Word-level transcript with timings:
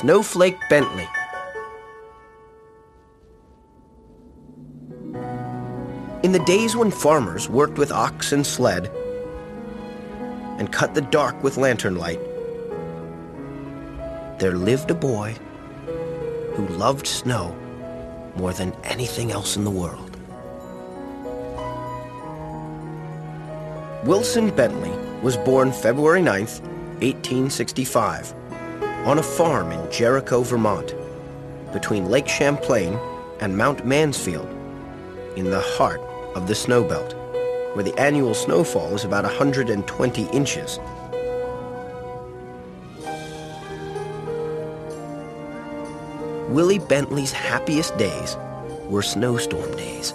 Snowflake 0.00 0.60
Bentley. 0.70 1.08
In 6.22 6.30
the 6.30 6.38
days 6.46 6.76
when 6.76 6.92
farmers 6.92 7.48
worked 7.48 7.78
with 7.78 7.90
ox 7.90 8.30
and 8.30 8.46
sled 8.46 8.92
and 10.56 10.70
cut 10.70 10.94
the 10.94 11.00
dark 11.00 11.42
with 11.42 11.56
lantern 11.56 11.96
light, 11.96 12.20
there 14.38 14.52
lived 14.52 14.92
a 14.92 14.94
boy 14.94 15.34
who 16.54 16.68
loved 16.68 17.08
snow 17.08 17.56
more 18.36 18.52
than 18.52 18.72
anything 18.84 19.32
else 19.32 19.56
in 19.56 19.64
the 19.64 19.70
world. 19.82 20.16
Wilson 24.06 24.54
Bentley 24.54 24.96
was 25.22 25.36
born 25.38 25.72
February 25.72 26.20
9th, 26.20 26.60
1865, 27.00 28.37
on 29.08 29.18
a 29.18 29.22
farm 29.22 29.72
in 29.72 29.90
Jericho, 29.90 30.42
Vermont, 30.42 30.94
between 31.72 32.10
Lake 32.10 32.28
Champlain 32.28 32.92
and 33.40 33.56
Mount 33.56 33.86
Mansfield, 33.86 34.46
in 35.34 35.46
the 35.46 35.60
heart 35.60 36.02
of 36.34 36.46
the 36.46 36.54
snow 36.54 36.84
belt, 36.84 37.14
where 37.72 37.82
the 37.82 37.98
annual 37.98 38.34
snowfall 38.34 38.94
is 38.94 39.06
about 39.06 39.24
120 39.24 40.24
inches. 40.24 40.78
Willie 46.50 46.78
Bentley's 46.78 47.32
happiest 47.32 47.96
days 47.96 48.36
were 48.90 49.00
snowstorm 49.00 49.74
days. 49.74 50.12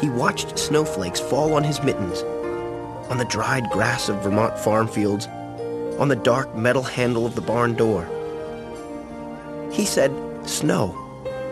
He 0.00 0.10
watched 0.10 0.56
snowflakes 0.60 1.18
fall 1.18 1.54
on 1.54 1.64
his 1.64 1.82
mittens, 1.82 2.22
on 3.10 3.18
the 3.18 3.24
dried 3.24 3.68
grass 3.70 4.08
of 4.08 4.22
Vermont 4.22 4.56
farm 4.56 4.86
fields, 4.86 5.26
on 5.98 6.08
the 6.08 6.16
dark 6.16 6.54
metal 6.56 6.82
handle 6.82 7.26
of 7.26 7.34
the 7.34 7.40
barn 7.40 7.74
door. 7.74 8.08
He 9.72 9.84
said 9.84 10.12
snow 10.48 10.94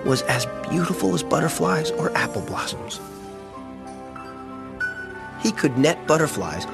was 0.04 0.22
as 0.22 0.46
beautiful 0.68 1.14
as 1.14 1.22
butterflies 1.22 1.90
or 1.92 2.16
apple 2.16 2.42
blossoms. 2.42 3.00
He 5.42 5.52
could 5.52 5.78
net 5.78 6.06
butterflies 6.06 6.66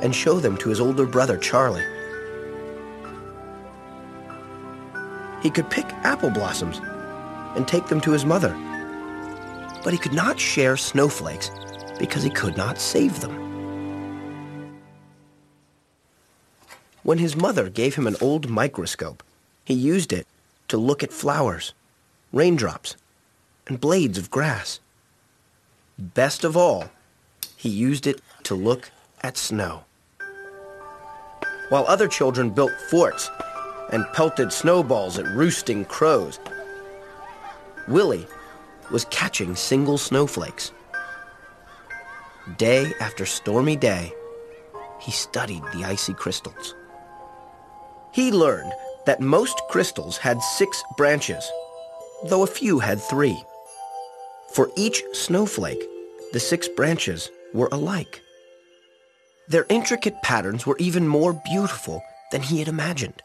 and 0.00 0.14
show 0.14 0.38
them 0.40 0.56
to 0.58 0.68
his 0.68 0.80
older 0.80 1.06
brother, 1.06 1.36
Charlie. 1.36 1.84
He 5.42 5.50
could 5.50 5.70
pick 5.70 5.86
apple 6.04 6.30
blossoms 6.30 6.80
and 7.56 7.66
take 7.66 7.86
them 7.86 8.00
to 8.02 8.12
his 8.12 8.24
mother. 8.24 8.56
But 9.84 9.92
he 9.92 9.98
could 9.98 10.12
not 10.12 10.38
share 10.38 10.76
snowflakes 10.76 11.50
because 11.98 12.22
he 12.22 12.30
could 12.30 12.56
not 12.56 12.78
save 12.78 13.20
them. 13.20 13.47
When 17.08 17.16
his 17.16 17.34
mother 17.34 17.70
gave 17.70 17.94
him 17.94 18.06
an 18.06 18.16
old 18.20 18.50
microscope, 18.50 19.22
he 19.64 19.72
used 19.72 20.12
it 20.12 20.26
to 20.68 20.76
look 20.76 21.02
at 21.02 21.10
flowers, 21.10 21.72
raindrops, 22.34 22.96
and 23.66 23.80
blades 23.80 24.18
of 24.18 24.30
grass. 24.30 24.78
Best 25.98 26.44
of 26.44 26.54
all, 26.54 26.90
he 27.56 27.70
used 27.70 28.06
it 28.06 28.20
to 28.42 28.54
look 28.54 28.90
at 29.22 29.38
snow. 29.38 29.84
While 31.70 31.86
other 31.88 32.08
children 32.08 32.50
built 32.50 32.78
forts 32.90 33.30
and 33.90 34.04
pelted 34.12 34.52
snowballs 34.52 35.18
at 35.18 35.34
roosting 35.34 35.86
crows, 35.86 36.38
Willie 37.88 38.26
was 38.90 39.06
catching 39.06 39.56
single 39.56 39.96
snowflakes. 39.96 40.72
Day 42.58 42.92
after 43.00 43.24
stormy 43.24 43.76
day, 43.76 44.12
he 45.00 45.10
studied 45.10 45.62
the 45.72 45.86
icy 45.86 46.12
crystals. 46.12 46.74
He 48.12 48.32
learned 48.32 48.72
that 49.06 49.20
most 49.20 49.60
crystals 49.70 50.18
had 50.18 50.42
six 50.42 50.82
branches, 50.96 51.50
though 52.24 52.42
a 52.42 52.46
few 52.46 52.78
had 52.78 53.00
three. 53.00 53.42
For 54.52 54.70
each 54.76 55.02
snowflake, 55.12 55.82
the 56.32 56.40
six 56.40 56.68
branches 56.68 57.30
were 57.54 57.68
alike. 57.72 58.20
Their 59.48 59.66
intricate 59.68 60.20
patterns 60.22 60.66
were 60.66 60.76
even 60.78 61.08
more 61.08 61.32
beautiful 61.44 62.02
than 62.32 62.42
he 62.42 62.58
had 62.58 62.68
imagined. 62.68 63.22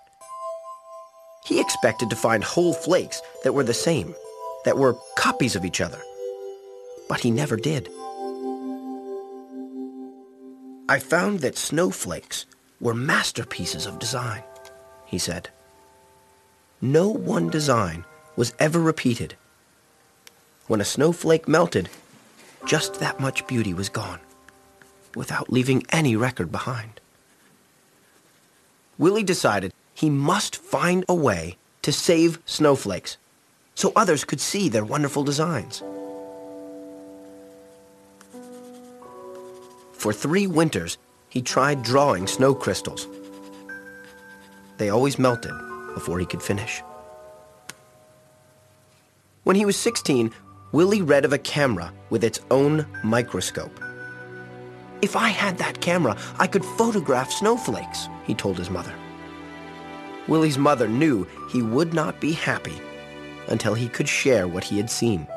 He 1.46 1.60
expected 1.60 2.10
to 2.10 2.16
find 2.16 2.44
whole 2.44 2.74
flakes 2.74 3.22
that 3.44 3.54
were 3.54 3.64
the 3.64 3.74
same, 3.74 4.16
that 4.64 4.78
were 4.78 4.96
copies 5.18 5.56
of 5.56 5.66
each 5.66 5.82
other. 5.82 6.00
But 7.10 7.20
he 7.20 7.32
never 7.32 7.58
did. 7.58 7.90
I 10.88 11.00
found 11.00 11.40
that 11.40 11.58
snowflakes 11.58 12.46
were 12.80 12.94
masterpieces 12.94 13.86
of 13.86 14.00
design, 14.00 14.44
he 15.14 15.20
said. 15.20 15.50
No 16.82 17.08
one 17.08 17.48
design 17.48 18.04
was 18.36 18.56
ever 18.58 18.80
repeated. 18.80 19.36
When 20.66 20.82
a 20.82 20.92
snowflake 20.96 21.48
melted, 21.48 21.88
just 22.66 22.96
that 22.96 23.20
much 23.20 23.46
beauty 23.46 23.76
was 23.76 23.90
gone, 23.90 24.20
without 25.14 25.54
leaving 25.54 25.86
any 25.92 26.16
record 26.16 26.52
behind. 26.52 27.00
Willie 28.98 29.24
decided 29.24 29.72
he 29.94 30.10
must 30.10 30.56
find 30.56 31.06
a 31.08 31.14
way 31.14 31.58
to 31.84 31.92
save 31.92 32.40
snowflakes 32.46 33.18
so 33.76 33.94
others 33.96 34.24
could 34.24 34.42
see 34.42 34.68
their 34.68 34.84
wonderful 34.84 35.24
designs. 35.24 35.84
For 39.94 40.12
three 40.12 40.48
winters, 40.48 40.98
he 41.30 41.44
tried 41.44 41.84
drawing 41.84 42.26
snow 42.26 42.56
crystals. 42.56 43.08
They 44.78 44.90
always 44.90 45.20
melted 45.20 45.54
before 45.94 46.20
he 46.20 46.26
could 46.26 46.42
finish. 46.42 46.82
When 49.44 49.56
he 49.56 49.66
was 49.66 49.78
16, 49.78 50.32
Willie 50.72 51.02
read 51.02 51.26
of 51.26 51.34
a 51.34 51.38
camera 51.38 51.94
with 52.10 52.24
its 52.24 52.40
own 52.50 52.86
microscope. 53.04 53.80
If 55.02 55.16
I 55.16 55.30
had 55.30 55.58
that 55.58 55.82
camera, 55.82 56.18
I 56.40 56.48
could 56.48 56.64
photograph 56.64 57.32
snowflakes, 57.32 58.08
he 58.24 58.34
told 58.34 58.58
his 58.58 58.70
mother. 58.70 58.94
Willie's 60.28 60.58
mother 60.58 60.88
knew 60.88 61.28
he 61.52 61.62
would 61.62 61.94
not 61.94 62.22
be 62.22 62.32
happy 62.32 62.82
until 63.50 63.74
he 63.74 63.90
could 63.90 64.08
share 64.08 64.48
what 64.48 64.64
he 64.64 64.78
had 64.78 64.90
seen. 64.90 65.28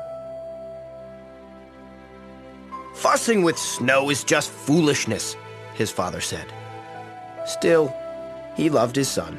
Fussing 2.95 3.43
with 3.43 3.57
snow 3.57 4.09
is 4.09 4.23
just 4.23 4.49
foolishness, 4.49 5.35
his 5.73 5.91
father 5.91 6.21
said. 6.21 6.51
Still, 7.45 7.93
he 8.57 8.69
loved 8.69 8.95
his 8.95 9.07
son. 9.07 9.37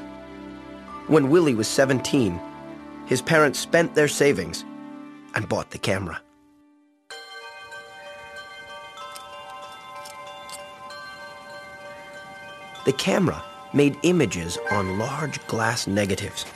When 1.08 1.28
Willie 1.28 1.54
was 1.54 1.66
17, 1.68 2.40
his 3.06 3.20
parents 3.20 3.58
spent 3.58 3.94
their 3.94 4.08
savings 4.08 4.64
and 5.34 5.48
bought 5.48 5.70
the 5.70 5.78
camera. 5.78 6.22
The 12.86 12.92
camera 12.94 13.42
made 13.74 13.98
images 14.02 14.56
on 14.70 14.98
large 14.98 15.44
glass 15.46 15.86
negatives. 15.86 16.46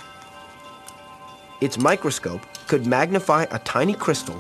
Its 1.61 1.79
microscope 1.79 2.47
could 2.69 2.87
magnify 2.87 3.47
a 3.51 3.59
tiny 3.59 3.95
crystal 3.95 4.39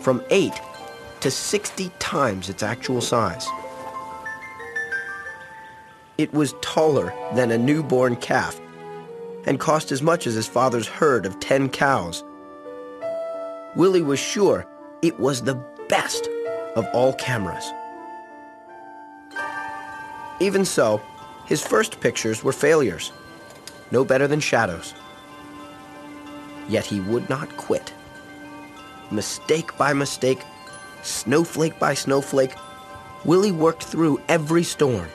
from 0.00 0.22
8 0.30 0.52
to 1.20 1.30
60 1.30 1.90
times 1.98 2.48
its 2.48 2.62
actual 2.62 3.00
size. 3.00 3.46
It 6.18 6.32
was 6.32 6.54
taller 6.62 7.12
than 7.34 7.50
a 7.50 7.58
newborn 7.58 8.16
calf 8.16 8.58
and 9.44 9.60
cost 9.60 9.92
as 9.92 10.00
much 10.00 10.26
as 10.26 10.34
his 10.34 10.46
father's 10.46 10.88
herd 10.88 11.26
of 11.26 11.38
10 11.40 11.68
cows. 11.68 12.24
Willie 13.76 14.02
was 14.02 14.18
sure 14.18 14.66
it 15.02 15.20
was 15.20 15.42
the 15.42 15.62
best 15.88 16.28
of 16.74 16.86
all 16.94 17.12
cameras. 17.14 17.70
Even 20.40 20.64
so, 20.64 21.02
his 21.44 21.64
first 21.64 22.00
pictures 22.00 22.42
were 22.42 22.52
failures, 22.52 23.12
no 23.90 24.04
better 24.04 24.26
than 24.26 24.40
shadows. 24.40 24.94
Yet 26.68 26.86
he 26.86 27.00
would 27.00 27.28
not 27.28 27.54
quit. 27.58 27.92
Mistake 29.10 29.76
by 29.76 29.92
mistake, 29.92 30.40
snowflake 31.02 31.78
by 31.78 31.92
snowflake, 31.92 32.54
Willie 33.24 33.52
worked 33.52 33.84
through 33.84 34.20
every 34.28 34.62
storm. 34.62 35.08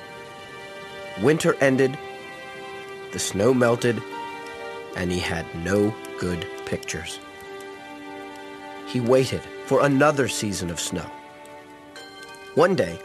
Winter 1.19 1.55
ended, 1.61 1.97
the 3.11 3.19
snow 3.19 3.53
melted, 3.53 4.01
and 4.95 5.11
he 5.11 5.19
had 5.19 5.45
no 5.63 5.93
good 6.19 6.47
pictures. 6.65 7.19
He 8.87 8.99
waited 8.99 9.41
for 9.65 9.83
another 9.83 10.27
season 10.27 10.69
of 10.69 10.79
snow. 10.79 11.05
One 12.55 12.75
day, 12.75 12.99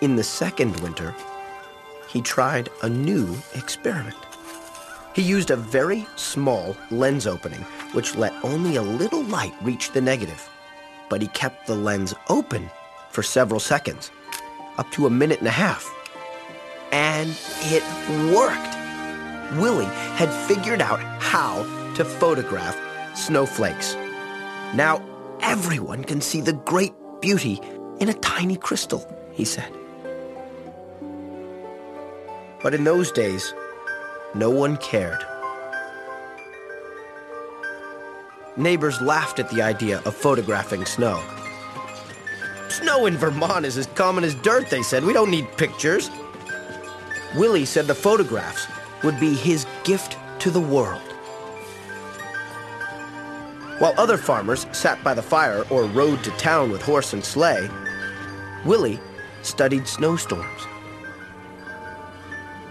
in 0.00 0.16
the 0.16 0.24
second 0.24 0.78
winter, 0.80 1.14
he 2.08 2.20
tried 2.20 2.68
a 2.82 2.88
new 2.88 3.36
experiment. 3.54 4.16
He 5.14 5.22
used 5.22 5.50
a 5.50 5.56
very 5.56 6.06
small 6.16 6.76
lens 6.90 7.26
opening, 7.26 7.62
which 7.92 8.16
let 8.16 8.32
only 8.44 8.76
a 8.76 8.82
little 8.82 9.22
light 9.24 9.54
reach 9.62 9.92
the 9.92 10.00
negative. 10.00 10.48
But 11.08 11.22
he 11.22 11.28
kept 11.28 11.66
the 11.66 11.74
lens 11.74 12.14
open 12.28 12.70
for 13.10 13.22
several 13.22 13.60
seconds, 13.60 14.10
up 14.78 14.90
to 14.92 15.06
a 15.06 15.10
minute 15.10 15.40
and 15.40 15.48
a 15.48 15.52
half. 15.52 15.88
And 16.92 17.36
it 17.62 17.82
worked. 18.34 18.76
Willie 19.58 19.86
had 20.16 20.30
figured 20.46 20.80
out 20.80 21.00
how 21.20 21.62
to 21.96 22.04
photograph 22.04 22.78
snowflakes. 23.16 23.94
Now 24.74 25.02
everyone 25.40 26.04
can 26.04 26.20
see 26.20 26.40
the 26.40 26.52
great 26.52 26.92
beauty 27.20 27.60
in 28.00 28.08
a 28.08 28.14
tiny 28.14 28.56
crystal, 28.56 29.06
he 29.32 29.44
said. 29.44 29.72
But 32.62 32.74
in 32.74 32.84
those 32.84 33.10
days, 33.10 33.52
no 34.34 34.50
one 34.50 34.76
cared. 34.76 35.24
Neighbors 38.56 39.00
laughed 39.00 39.38
at 39.38 39.48
the 39.50 39.62
idea 39.62 40.00
of 40.04 40.14
photographing 40.14 40.84
snow. 40.84 41.22
Snow 42.68 43.06
in 43.06 43.16
Vermont 43.16 43.64
is 43.66 43.76
as 43.76 43.86
common 43.88 44.24
as 44.24 44.34
dirt, 44.36 44.68
they 44.70 44.82
said. 44.82 45.04
We 45.04 45.12
don't 45.12 45.30
need 45.30 45.46
pictures. 45.56 46.10
Willie 47.34 47.64
said 47.64 47.86
the 47.86 47.94
photographs 47.94 48.66
would 49.02 49.18
be 49.18 49.34
his 49.34 49.66
gift 49.84 50.18
to 50.40 50.50
the 50.50 50.60
world. 50.60 51.00
While 53.78 53.94
other 53.96 54.18
farmers 54.18 54.66
sat 54.72 55.02
by 55.02 55.14
the 55.14 55.22
fire 55.22 55.64
or 55.70 55.84
rode 55.84 56.22
to 56.24 56.30
town 56.32 56.70
with 56.70 56.82
horse 56.82 57.14
and 57.14 57.24
sleigh, 57.24 57.68
Willie 58.64 59.00
studied 59.42 59.88
snowstorms. 59.88 60.62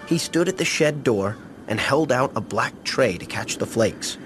He 0.08 0.18
stood 0.18 0.48
at 0.48 0.58
the 0.58 0.66
shed 0.66 1.04
door 1.04 1.38
and 1.68 1.80
held 1.80 2.12
out 2.12 2.32
a 2.36 2.42
black 2.42 2.74
tray 2.84 3.18
to 3.18 3.26
catch 3.26 3.58
the 3.58 3.66
flakes. 3.66 4.18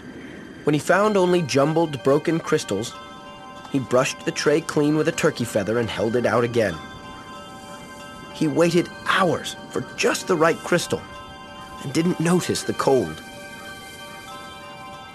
When 0.64 0.74
he 0.74 0.80
found 0.80 1.16
only 1.16 1.44
jumbled, 1.44 2.04
broken 2.04 2.40
crystals, 2.40 2.94
he 3.72 3.80
brushed 3.80 4.26
the 4.26 4.32
tray 4.32 4.62
clean 4.62 4.98
with 4.98 5.08
a 5.08 5.12
turkey 5.12 5.46
feather 5.46 5.80
and 5.80 5.90
held 5.90 6.16
it 6.16 6.26
out 6.26 6.44
again. 6.44 6.76
He 8.34 8.48
waited 8.48 8.90
hours 9.16 9.56
for 9.70 9.82
just 9.96 10.28
the 10.28 10.36
right 10.36 10.58
crystal 10.58 11.02
and 11.84 11.94
didn't 11.94 12.20
notice 12.20 12.64
the 12.64 12.74
cold. 12.74 13.24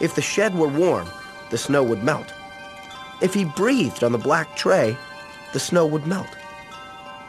If 0.00 0.14
the 0.14 0.22
shed 0.22 0.54
were 0.54 0.68
warm, 0.68 1.08
the 1.50 1.58
snow 1.58 1.82
would 1.82 2.02
melt. 2.02 2.32
If 3.20 3.34
he 3.34 3.44
breathed 3.44 4.02
on 4.02 4.12
the 4.12 4.18
black 4.18 4.56
tray, 4.56 4.96
the 5.52 5.60
snow 5.60 5.84
would 5.86 6.06
melt. 6.06 6.34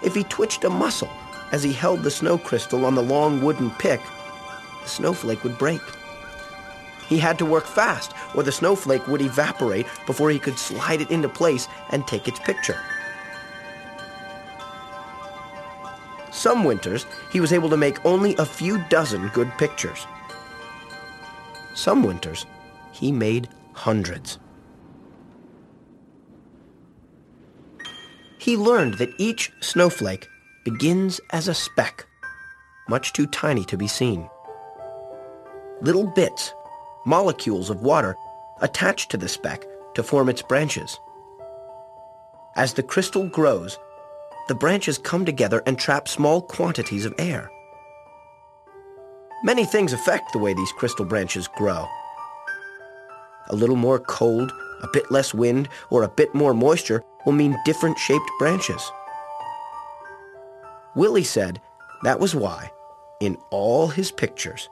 If 0.02 0.16
he 0.16 0.24
twitched 0.24 0.64
a 0.64 0.70
muscle 0.70 1.12
as 1.52 1.64
he 1.64 1.74
held 1.74 2.02
the 2.02 2.12
snow 2.12 2.38
crystal 2.38 2.86
on 2.86 2.96
the 2.96 3.04
long 3.04 3.42
wooden 3.42 3.72
pick, 3.72 4.00
the 4.84 4.90
snowflake 4.90 5.44
would 5.44 5.58
break. 5.58 5.82
He 7.10 7.18
had 7.18 7.38
to 7.40 7.46
work 7.46 7.66
fast, 7.66 8.14
or 8.34 8.44
the 8.44 8.54
snowflake 8.54 9.06
would 9.10 9.22
evaporate 9.22 9.86
before 10.08 10.30
he 10.30 10.40
could 10.40 10.58
slide 10.58 11.02
it 11.02 11.12
into 11.12 11.28
place 11.28 11.68
and 11.90 12.08
take 12.08 12.30
its 12.30 12.40
picture. 12.40 12.80
Some 16.42 16.64
winters, 16.64 17.06
he 17.32 17.40
was 17.40 17.54
able 17.54 17.70
to 17.70 17.78
make 17.78 18.04
only 18.04 18.36
a 18.38 18.48
few 18.48 18.84
dozen 18.90 19.28
good 19.28 19.56
pictures. 19.60 20.08
Some 21.76 22.02
winters, 22.02 22.48
he 22.92 23.12
made 23.12 23.48
hundreds. 23.74 24.40
He 28.40 28.58
learned 28.58 28.96
that 28.96 29.14
each 29.20 29.52
snowflake 29.60 30.28
begins 30.66 31.22
as 31.30 31.48
a 31.48 31.54
speck, 31.54 32.08
much 32.90 33.14
too 33.14 33.28
tiny 33.28 33.64
to 33.66 33.78
be 33.78 33.88
seen. 33.88 34.28
Little 35.82 36.08
bits 36.08 36.56
molecules 37.06 37.70
of 37.70 37.84
water 37.84 38.16
attach 38.62 39.10
to 39.10 39.18
the 39.18 39.30
speck 39.30 39.64
to 39.94 40.02
form 40.02 40.28
its 40.28 40.42
branches. 40.42 41.00
As 42.56 42.74
the 42.74 42.82
crystal 42.82 43.28
grows, 43.28 43.78
the 44.52 44.56
branches 44.56 44.98
come 44.98 45.24
together 45.24 45.64
and 45.66 45.80
trap 45.80 46.10
small 46.10 46.42
quantities 46.42 47.06
of 47.06 47.14
air. 47.18 47.50
Many 49.46 49.64
things 49.64 49.94
affect 49.94 50.34
the 50.34 50.40
way 50.40 50.54
these 50.54 50.74
crystal 50.74 51.06
branches 51.06 51.48
grow. 51.48 51.88
A 53.48 53.56
little 53.56 53.78
more 53.78 53.98
cold, 53.98 54.52
a 54.84 54.90
bit 54.92 55.10
less 55.10 55.34
wind, 55.34 55.70
or 55.90 56.04
a 56.04 56.10
bit 56.10 56.36
more 56.36 56.54
moisture 56.54 57.02
will 57.26 57.32
mean 57.32 57.56
different 57.64 57.98
shaped 57.98 58.30
branches. 58.40 58.92
Willie 60.98 61.24
said 61.24 61.62
that 62.04 62.20
was 62.20 62.36
why, 62.36 62.70
in 63.22 63.38
all 63.52 63.88
his 63.88 64.12
pictures, 64.12 64.68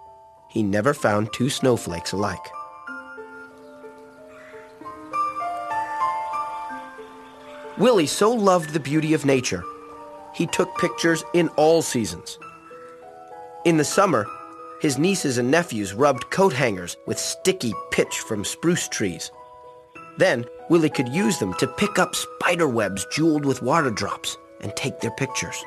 he 0.49 0.61
never 0.61 0.93
found 0.93 1.31
two 1.31 1.49
snowflakes 1.49 2.11
alike. 2.11 2.51
Willie 7.79 8.07
so 8.07 8.29
loved 8.29 8.73
the 8.73 8.79
beauty 8.79 9.13
of 9.13 9.25
nature, 9.25 9.63
he 10.35 10.45
took 10.45 10.77
pictures 10.77 11.23
in 11.33 11.47
all 11.55 11.81
seasons. 11.81 12.37
In 13.63 13.77
the 13.77 13.85
summer, 13.85 14.27
his 14.81 14.97
nieces 14.97 15.37
and 15.37 15.49
nephews 15.49 15.93
rubbed 15.93 16.29
coat 16.29 16.51
hangers 16.51 16.97
with 17.07 17.17
sticky 17.17 17.73
pitch 17.91 18.19
from 18.19 18.43
spruce 18.43 18.89
trees. 18.89 19.31
Then, 20.17 20.45
Willie 20.69 20.89
could 20.89 21.07
use 21.07 21.39
them 21.39 21.53
to 21.53 21.67
pick 21.67 21.97
up 21.97 22.15
spider 22.15 22.67
webs 22.67 23.07
jeweled 23.13 23.45
with 23.45 23.61
water 23.61 23.91
drops 23.91 24.37
and 24.59 24.75
take 24.75 24.99
their 24.99 25.11
pictures. 25.11 25.63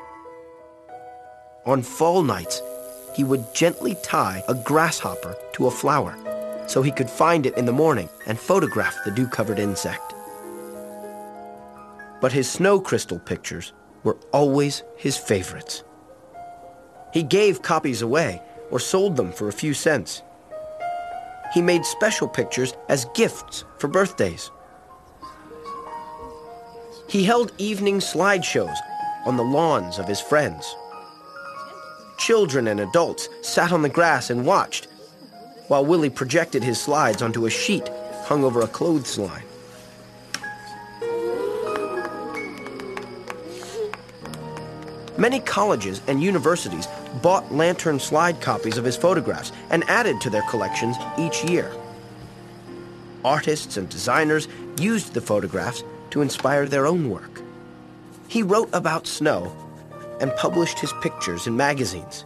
On 1.64 1.81
fall 1.81 2.23
nights, 2.23 2.61
he 3.14 3.25
would 3.25 3.55
gently 3.55 3.97
tie 4.03 4.43
a 4.49 4.55
grasshopper 4.55 5.35
to 5.55 5.67
a 5.67 5.70
flower 5.70 6.14
so 6.67 6.82
he 6.82 6.91
could 6.91 7.09
find 7.09 7.47
it 7.47 7.56
in 7.56 7.64
the 7.64 7.73
morning 7.73 8.11
and 8.26 8.38
photograph 8.38 8.97
the 9.07 9.11
dew-covered 9.11 9.59
insect. 9.59 10.12
But 12.23 12.33
his 12.33 12.49
snow 12.49 12.81
crystal 12.81 13.19
pictures 13.19 13.73
were 14.05 14.17
always 14.33 14.85
his 14.97 15.17
favorites. 15.19 15.83
He 17.12 17.25
gave 17.25 17.62
copies 17.62 18.00
away 18.00 18.41
or 18.71 18.79
sold 18.79 19.17
them 19.17 19.33
for 19.33 19.49
a 19.49 19.52
few 19.52 19.75
cents. 19.75 20.23
He 21.52 21.61
made 21.61 21.85
special 21.85 22.29
pictures 22.29 22.75
as 22.88 23.07
gifts 23.14 23.64
for 23.79 23.88
birthdays. 23.88 24.50
He 27.09 27.25
held 27.25 27.52
evening 27.59 27.99
slideshows 27.99 28.76
on 29.26 29.37
the 29.37 29.43
lawns 29.43 29.99
of 29.99 30.07
his 30.07 30.21
friends. 30.21 30.75
Children 32.19 32.69
and 32.69 32.81
adults 32.81 33.29
sat 33.43 33.73
on 33.73 33.83
the 33.83 33.88
grass 33.88 34.31
and 34.31 34.47
watched, 34.47 34.87
while 35.67 35.85
Willie 35.85 36.09
projected 36.09 36.62
his 36.62 36.81
slides 36.81 37.21
onto 37.21 37.47
a 37.47 37.50
sheet 37.50 37.91
hung 38.26 38.45
over 38.45 38.61
a 38.61 38.69
clothesline. 38.69 39.43
Many 45.23 45.38
colleges 45.38 46.02
and 46.09 46.21
universities 46.21 46.88
bought 47.23 47.55
lantern 47.55 48.00
slide 48.00 48.41
copies 48.41 48.76
of 48.76 48.85
his 48.85 48.97
photographs 48.97 49.52
and 49.71 49.85
added 49.88 50.21
to 50.21 50.31
their 50.31 50.43
collections 50.50 50.97
each 51.17 51.45
year. 51.45 51.71
Artists 53.25 53.76
and 53.76 53.88
designers 53.88 54.49
used 54.81 55.14
the 55.14 55.21
photographs 55.21 55.85
to 56.11 56.23
inspire 56.23 56.67
their 56.67 56.88
own 56.88 57.09
work. 57.09 57.41
He 58.26 58.43
wrote 58.43 58.69
about 58.73 59.07
snow 59.07 59.55
and 60.21 60.35
published 60.35 60.81
his 60.81 60.93
pictures 60.95 61.47
in 61.47 61.57
magazines. 61.57 62.25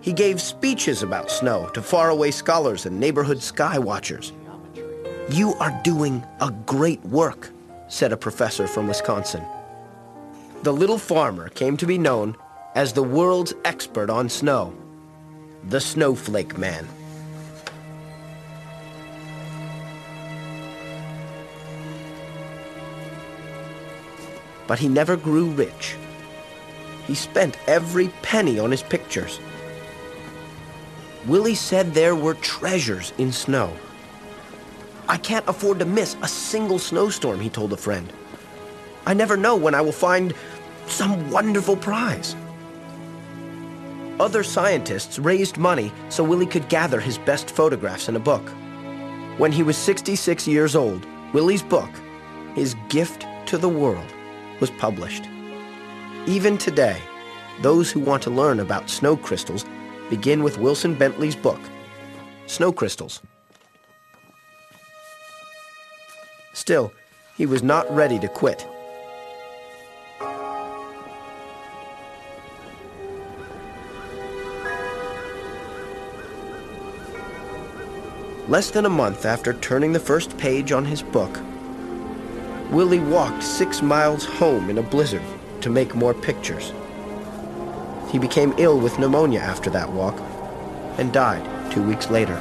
He 0.00 0.12
gave 0.12 0.40
speeches 0.40 1.04
about 1.04 1.30
snow 1.30 1.68
to 1.68 1.80
faraway 1.80 2.32
scholars 2.32 2.84
and 2.84 2.98
neighborhood 2.98 3.40
sky 3.40 3.78
watchers. 3.78 4.32
You 5.30 5.54
are 5.60 5.80
doing 5.84 6.26
a 6.40 6.50
great 6.66 7.00
work, 7.04 7.50
said 7.86 8.10
a 8.10 8.16
professor 8.16 8.66
from 8.66 8.88
Wisconsin. 8.88 9.44
The 10.64 10.72
little 10.72 10.98
farmer 10.98 11.48
came 11.50 11.76
to 11.76 11.86
be 11.86 11.98
known 11.98 12.36
as 12.74 12.92
the 12.92 13.02
world's 13.02 13.54
expert 13.64 14.10
on 14.10 14.28
snow, 14.28 14.74
the 15.68 15.80
Snowflake 15.80 16.58
Man. 16.58 16.88
But 24.66 24.80
he 24.80 24.88
never 24.88 25.16
grew 25.16 25.46
rich. 25.50 25.94
He 27.06 27.14
spent 27.14 27.56
every 27.68 28.08
penny 28.22 28.58
on 28.58 28.72
his 28.72 28.82
pictures. 28.82 29.38
Willie 31.26 31.54
said 31.54 31.94
there 31.94 32.16
were 32.16 32.34
treasures 32.34 33.12
in 33.16 33.30
snow. 33.30 33.72
I 35.08 35.18
can't 35.18 35.48
afford 35.48 35.78
to 35.78 35.84
miss 35.84 36.16
a 36.20 36.28
single 36.28 36.80
snowstorm, 36.80 37.38
he 37.38 37.48
told 37.48 37.72
a 37.72 37.76
friend. 37.76 38.12
I 39.08 39.14
never 39.14 39.38
know 39.38 39.56
when 39.56 39.74
I 39.74 39.80
will 39.80 39.90
find 39.90 40.34
some 40.86 41.30
wonderful 41.30 41.78
prize. 41.78 42.36
Other 44.20 44.42
scientists 44.42 45.18
raised 45.18 45.56
money 45.56 45.90
so 46.10 46.22
Willie 46.22 46.44
could 46.44 46.68
gather 46.68 47.00
his 47.00 47.16
best 47.16 47.48
photographs 47.48 48.10
in 48.10 48.16
a 48.16 48.20
book. 48.20 48.46
When 49.38 49.50
he 49.50 49.62
was 49.62 49.78
66 49.78 50.46
years 50.46 50.76
old, 50.76 51.06
Willie's 51.32 51.62
book, 51.62 51.88
his 52.54 52.76
gift 52.90 53.24
to 53.46 53.56
the 53.56 53.68
world, 53.68 54.12
was 54.60 54.70
published. 54.72 55.24
Even 56.26 56.58
today, 56.58 57.00
those 57.62 57.90
who 57.90 58.00
want 58.00 58.22
to 58.24 58.30
learn 58.30 58.60
about 58.60 58.90
snow 58.90 59.16
crystals 59.16 59.64
begin 60.10 60.42
with 60.42 60.58
Wilson 60.58 60.94
Bentley's 60.94 61.36
book, 61.36 61.60
Snow 62.46 62.72
Crystals. 62.72 63.22
Still, 66.52 66.92
he 67.38 67.46
was 67.46 67.62
not 67.62 67.90
ready 67.90 68.18
to 68.18 68.28
quit. 68.28 68.66
Less 78.48 78.70
than 78.70 78.86
a 78.86 78.90
month 78.90 79.26
after 79.26 79.52
turning 79.52 79.92
the 79.92 80.00
first 80.00 80.38
page 80.38 80.72
on 80.72 80.86
his 80.86 81.02
book, 81.02 81.38
Willie 82.70 82.98
walked 82.98 83.42
six 83.42 83.82
miles 83.82 84.24
home 84.24 84.70
in 84.70 84.78
a 84.78 84.82
blizzard 84.82 85.20
to 85.60 85.68
make 85.68 85.94
more 85.94 86.14
pictures. 86.14 86.72
He 88.10 88.18
became 88.18 88.54
ill 88.56 88.80
with 88.80 88.98
pneumonia 88.98 89.40
after 89.40 89.68
that 89.68 89.92
walk 89.92 90.18
and 90.96 91.12
died 91.12 91.44
two 91.70 91.82
weeks 91.82 92.08
later. 92.08 92.36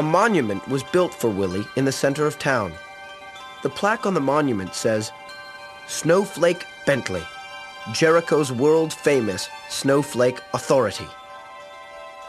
A 0.00 0.02
monument 0.02 0.66
was 0.66 0.82
built 0.82 1.12
for 1.12 1.28
Willie 1.28 1.66
in 1.76 1.84
the 1.84 1.92
center 1.92 2.26
of 2.26 2.38
town. 2.38 2.72
The 3.62 3.68
plaque 3.68 4.06
on 4.06 4.14
the 4.14 4.20
monument 4.34 4.74
says, 4.74 5.12
Snowflake 5.88 6.64
Bentley, 6.86 7.22
Jericho's 7.92 8.50
world 8.50 8.94
famous 8.94 9.50
snowflake 9.68 10.40
authority. 10.54 11.06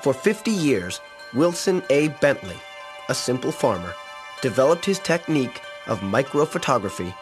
For 0.01 0.13
50 0.13 0.51
years, 0.51 0.99
Wilson 1.33 1.81
A. 1.89 2.09
Bentley, 2.19 2.57
a 3.07 3.15
simple 3.15 3.53
farmer, 3.53 3.93
developed 4.41 4.83
his 4.83 4.99
technique 4.99 5.61
of 5.87 6.01
microphotography 6.01 7.15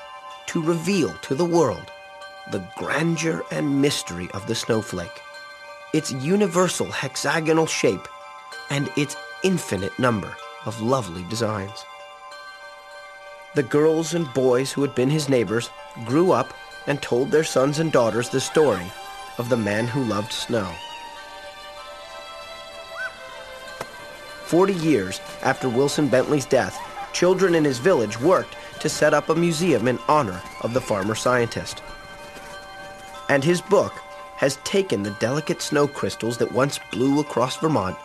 to 0.48 0.64
reveal 0.64 1.14
to 1.22 1.36
the 1.36 1.46
world 1.46 1.92
the 2.50 2.68
grandeur 2.76 3.44
and 3.52 3.84
mystery 3.84 4.28
of 4.34 4.48
the 4.48 4.56
snowflake, 4.56 5.22
its 5.94 6.12
universal 6.12 6.88
hexagonal 6.88 7.68
shape, 7.68 8.08
and 8.72 8.90
its 8.98 9.16
infinite 9.44 9.98
number 9.98 10.36
of 10.66 10.82
lovely 10.82 11.24
designs. 11.30 11.86
The 13.56 13.64
girls 13.64 14.14
and 14.14 14.32
boys 14.34 14.72
who 14.72 14.82
had 14.82 14.94
been 14.94 15.10
his 15.10 15.30
neighbors 15.30 15.70
grew 16.06 16.32
up 16.32 16.54
and 16.88 17.02
told 17.02 17.32
their 17.32 17.44
sons 17.44 17.80
and 17.80 17.92
daughters 17.92 18.30
the 18.30 18.42
story 18.42 18.92
of 19.38 19.50
the 19.50 19.58
man 19.58 19.88
who 19.88 20.04
loved 20.04 20.32
snow. 20.32 20.70
Forty 24.46 24.74
years 24.74 25.22
after 25.42 25.70
Wilson 25.70 26.08
Bentley's 26.08 26.46
death, 26.46 26.78
children 27.14 27.56
in 27.56 27.64
his 27.64 27.80
village 27.80 28.20
worked 28.20 28.56
to 28.82 28.90
set 28.90 29.14
up 29.14 29.30
a 29.30 29.36
museum 29.36 29.88
in 29.88 30.00
honor 30.08 30.42
of 30.62 30.74
the 30.74 30.82
farmer 30.82 31.16
scientist. 31.16 31.82
And 33.30 33.44
his 33.44 33.62
book 33.62 33.94
has 34.38 34.58
taken 34.64 35.04
the 35.04 35.16
delicate 35.20 35.62
snow 35.62 35.88
crystals 35.88 36.38
that 36.38 36.52
once 36.52 36.80
blew 36.92 37.20
across 37.20 37.58
Vermont, 37.58 37.98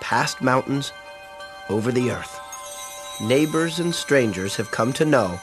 past 0.00 0.40
mountains, 0.40 0.92
over 1.68 1.92
the 1.92 2.10
earth. 2.10 2.40
Neighbors 3.20 3.78
and 3.80 3.94
strangers 3.94 4.56
have 4.56 4.70
come 4.70 4.92
to 4.94 5.04
know 5.04 5.38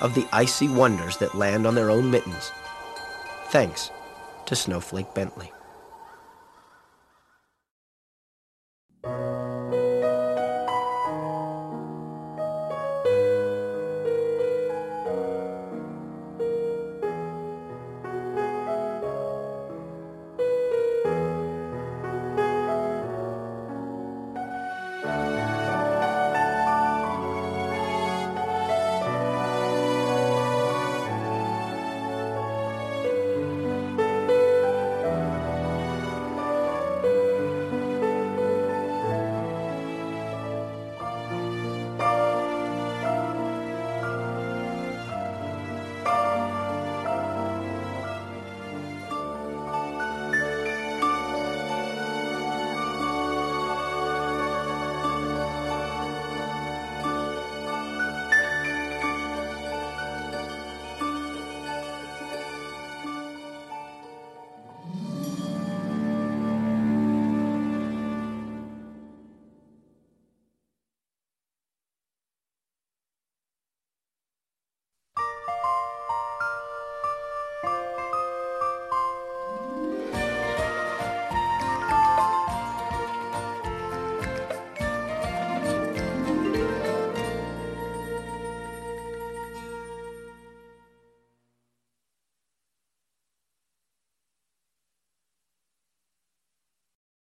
of 0.00 0.14
the 0.14 0.26
icy 0.32 0.68
wonders 0.68 1.16
that 1.18 1.34
land 1.34 1.66
on 1.66 1.74
their 1.74 1.90
own 1.90 2.10
mittens, 2.10 2.52
thanks 3.48 3.90
to 4.46 4.54
Snowflake 4.56 5.12
Bentley. 5.14 5.52